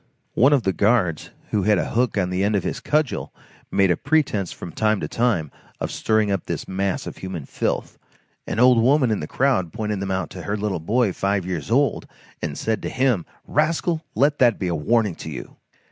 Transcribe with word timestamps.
One 0.33 0.51
of 0.51 0.63
the 0.63 0.73
guards, 0.73 1.29
who 1.51 1.61
had 1.61 1.77
a 1.77 1.91
hook 1.91 2.17
on 2.17 2.31
the 2.31 2.43
end 2.43 2.55
of 2.55 2.63
his 2.63 2.79
cudgel, 2.79 3.31
made 3.69 3.91
a 3.91 3.95
pretence 3.95 4.51
from 4.51 4.71
time 4.71 4.99
to 4.99 5.07
time, 5.07 5.51
of 5.79 5.91
stirring 5.91 6.31
up 6.31 6.47
this 6.47 6.67
mass 6.67 7.05
of 7.05 7.17
human 7.17 7.45
filth. 7.45 7.99
An 8.47 8.59
old 8.59 8.81
woman 8.81 9.11
in 9.11 9.19
the 9.19 9.27
crowd 9.27 9.71
pointed 9.71 9.99
them 9.99 10.09
out 10.09 10.31
to 10.31 10.41
her 10.41 10.57
little 10.57 10.79
boy 10.79 11.13
five 11.13 11.45
years 11.45 11.69
old, 11.69 12.07
and 12.41 12.57
said 12.57 12.81
to 12.81 12.89
him: 12.89 13.27
"Rascal, 13.45 14.03
let 14.15 14.39
that 14.39 14.57
be 14.57 14.69
a 14.69 14.73
warning 14.73 15.13
to 15.17 15.29
you!" 15.29 15.57